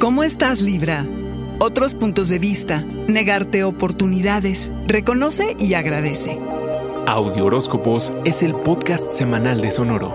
¿Cómo 0.00 0.24
estás, 0.24 0.60
Libra? 0.60 1.06
Otros 1.60 1.94
puntos 1.94 2.28
de 2.28 2.38
vista, 2.38 2.84
negarte 3.08 3.64
oportunidades, 3.64 4.72
reconoce 4.86 5.56
y 5.58 5.74
agradece. 5.74 6.38
Audio 7.06 7.46
Horóscopos 7.46 8.12
es 8.24 8.42
el 8.42 8.54
podcast 8.54 9.12
semanal 9.12 9.60
de 9.60 9.70
Sonoro. 9.70 10.12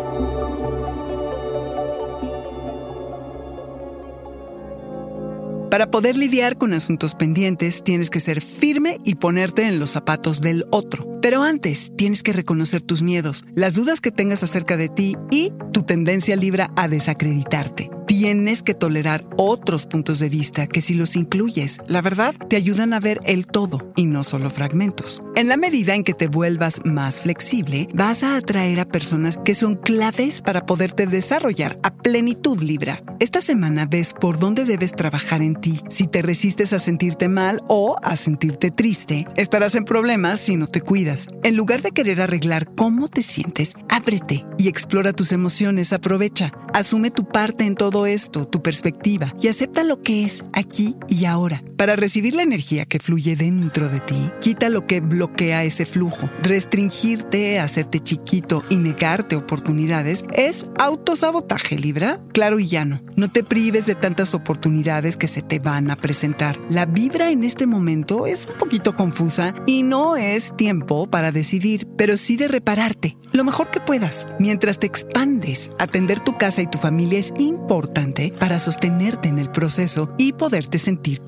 Para 5.72 5.90
poder 5.90 6.18
lidiar 6.18 6.58
con 6.58 6.74
asuntos 6.74 7.16
pendientes, 7.16 7.84
tienes 7.84 8.10
que 8.10 8.20
ser 8.20 8.42
firme 8.42 9.00
y 9.06 9.16
ponerte 9.16 9.68
en 9.68 9.80
los 9.80 9.92
zapatos 9.92 10.42
del 10.42 10.66
otro. 10.72 11.20
Pero 11.22 11.42
antes, 11.42 11.94
tienes 11.96 12.22
que 12.22 12.34
reconocer 12.34 12.82
tus 12.82 13.02
miedos, 13.02 13.46
las 13.54 13.76
dudas 13.76 14.02
que 14.02 14.12
tengas 14.12 14.44
acerca 14.44 14.78
de 14.78 14.90
ti 14.90 15.16
y 15.32 15.54
tu 15.72 15.84
tendencia 15.84 16.36
libra 16.36 16.72
a 16.76 16.88
desacreditarte 16.88 17.92
tienes 18.20 18.64
que 18.64 18.74
tolerar 18.74 19.24
otros 19.38 19.86
puntos 19.86 20.20
de 20.20 20.28
vista 20.28 20.68
que 20.68 20.82
si 20.82 20.94
los 20.94 21.16
incluyes, 21.16 21.80
la 21.88 22.02
verdad, 22.02 22.36
te 22.50 22.58
ayudan 22.58 22.92
a 22.92 23.00
ver 23.00 23.22
el 23.24 23.48
todo 23.48 23.94
y 23.96 24.08
no 24.08 24.26
solo 24.26 24.50
fragmentos. 24.50 25.24
En 25.38 25.48
la 25.48 25.56
medida 25.56 25.96
en 25.96 26.04
que 26.04 26.14
te 26.14 26.28
vuelvas 26.28 26.82
más 26.84 27.22
flexible, 27.22 27.88
vas 27.94 28.24
a 28.24 28.36
atraer 28.36 28.82
a 28.82 28.90
personas 28.90 29.40
que 29.46 29.56
son 29.56 29.78
claves 29.78 30.42
para 30.42 30.66
poderte 30.66 31.08
desarrollar 31.08 31.80
a 31.82 31.96
plenitud 31.96 32.62
Libra. 32.62 33.02
Esta 33.22 33.40
semana 33.40 33.86
ves 33.86 34.14
por 34.14 34.38
dónde 34.38 34.66
debes 34.66 34.92
trabajar 34.92 35.42
en 35.42 35.56
ti. 35.56 35.80
Si 35.90 36.06
te 36.06 36.22
resistes 36.22 36.74
a 36.74 36.80
sentirte 36.80 37.30
mal 37.30 37.62
o 37.70 37.96
a 38.04 38.18
sentirte 38.18 38.70
triste, 38.70 39.28
estarás 39.38 39.76
en 39.76 39.86
problemas 39.86 40.42
si 40.42 40.58
no 40.58 40.68
te 40.68 40.82
cuidas. 40.82 41.28
En 41.44 41.56
lugar 41.56 41.82
de 41.82 41.92
querer 41.92 42.20
arreglar 42.20 42.70
cómo 42.76 43.08
te 43.08 43.22
sientes, 43.22 43.76
ábrete 43.88 44.46
y 44.58 44.68
explora 44.68 45.14
tus 45.14 45.32
emociones, 45.32 45.94
aprovecha, 45.94 46.52
asume 46.74 47.12
tu 47.12 47.26
parte 47.26 47.64
en 47.64 47.76
todo 47.76 48.09
esto, 48.14 48.46
tu 48.48 48.62
perspectiva, 48.62 49.34
y 49.42 49.48
acepta 49.48 49.84
lo 49.84 50.02
que 50.02 50.24
es 50.24 50.44
aquí 50.54 50.96
y 51.08 51.26
ahora. 51.26 51.64
Para 51.80 51.96
recibir 51.96 52.36
la 52.36 52.42
energía 52.42 52.86
que 52.86 53.00
fluye 53.00 53.38
dentro 53.38 53.88
de 53.88 54.02
ti, 54.02 54.32
quita 54.42 54.68
lo 54.68 54.86
que 54.86 55.00
bloquea 55.00 55.64
ese 55.64 55.86
flujo. 55.86 56.30
Restringirte, 56.44 57.58
hacerte 57.58 58.02
chiquito 58.02 58.66
y 58.68 58.76
negarte 58.76 59.38
oportunidades 59.38 60.26
es 60.34 60.66
autosabotaje, 60.78 61.78
Libra, 61.78 62.20
claro 62.34 62.60
y 62.60 62.68
llano. 62.68 63.02
No 63.16 63.32
te 63.32 63.46
prives 63.46 63.86
de 63.86 63.96
tantas 63.96 64.34
oportunidades 64.34 65.16
que 65.16 65.28
se 65.28 65.42
te 65.42 65.60
van 65.60 65.90
a 65.90 65.96
presentar. 65.96 66.60
La 66.70 66.86
vibra 66.86 67.32
en 67.32 67.46
este 67.46 67.66
momento 67.66 68.28
es 68.28 68.46
un 68.48 68.58
poquito 68.58 68.98
confusa 68.98 69.56
y 69.66 69.84
no 69.84 70.18
es 70.18 70.54
tiempo 70.58 71.10
para 71.10 71.32
decidir, 71.32 71.88
pero 71.96 72.18
sí 72.18 72.36
de 72.36 72.50
repararte 72.50 73.16
lo 73.32 73.44
mejor 73.44 73.70
que 73.70 73.80
puedas. 73.80 74.28
Mientras 74.40 74.80
te 74.80 74.88
expandes, 74.88 75.72
atender 75.80 76.20
tu 76.20 76.38
casa 76.38 76.62
y 76.62 76.68
tu 76.68 76.78
familia 76.78 77.20
es 77.20 77.32
importante 77.38 78.34
para 78.40 78.60
sostenerte 78.60 79.30
en 79.30 79.40
el 79.40 79.50
proceso 79.52 80.14
y 80.18 80.34
poderte 80.34 80.78
sentir 80.78 81.22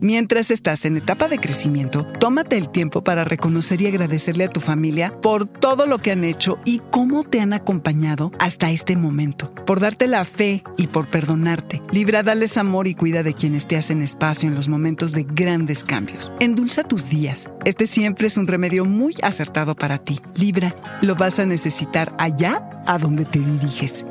Mientras 0.00 0.50
estás 0.50 0.84
en 0.84 0.96
etapa 0.96 1.28
de 1.28 1.38
crecimiento, 1.38 2.04
tómate 2.18 2.56
el 2.56 2.68
tiempo 2.68 3.02
para 3.02 3.24
reconocer 3.24 3.80
y 3.82 3.86
agradecerle 3.86 4.44
a 4.44 4.50
tu 4.50 4.60
familia 4.60 5.14
por 5.20 5.46
todo 5.46 5.86
lo 5.86 5.98
que 5.98 6.12
han 6.12 6.24
hecho 6.24 6.58
y 6.64 6.80
cómo 6.90 7.24
te 7.24 7.40
han 7.40 7.52
acompañado 7.52 8.30
hasta 8.38 8.70
este 8.70 8.96
momento, 8.96 9.52
por 9.66 9.80
darte 9.80 10.06
la 10.06 10.24
fe 10.24 10.62
y 10.76 10.86
por 10.88 11.06
perdonarte. 11.06 11.82
Libra, 11.90 12.22
dales 12.22 12.56
amor 12.56 12.86
y 12.86 12.94
cuida 12.94 13.22
de 13.22 13.34
quienes 13.34 13.66
te 13.66 13.76
hacen 13.76 14.02
espacio 14.02 14.48
en 14.48 14.54
los 14.54 14.68
momentos 14.68 15.12
de 15.12 15.24
grandes 15.24 15.84
cambios. 15.84 16.32
Endulza 16.40 16.84
tus 16.84 17.08
días. 17.08 17.50
Este 17.64 17.86
siempre 17.86 18.26
es 18.26 18.36
un 18.36 18.46
remedio 18.46 18.84
muy 18.84 19.14
acertado 19.22 19.74
para 19.74 19.98
ti. 19.98 20.20
Libra, 20.36 20.74
lo 21.00 21.14
vas 21.14 21.38
a 21.38 21.46
necesitar 21.46 22.14
allá 22.18 22.82
a 22.86 22.98
donde 22.98 23.24
te 23.24 23.38
diriges. 23.38 24.04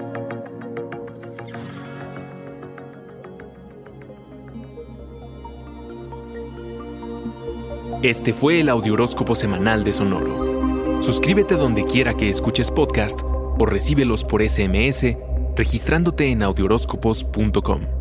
Este 8.03 8.33
fue 8.33 8.59
el 8.59 8.69
Audioróscopo 8.69 9.35
Semanal 9.35 9.83
de 9.83 9.93
Sonoro. 9.93 11.03
Suscríbete 11.03 11.55
donde 11.55 11.85
quiera 11.85 12.15
que 12.15 12.29
escuches 12.29 12.71
podcast 12.71 13.19
o 13.23 13.65
recíbelos 13.67 14.23
por 14.23 14.41
SMS 14.41 15.17
registrándote 15.55 16.31
en 16.31 16.41
audioróscopos.com. 16.41 18.00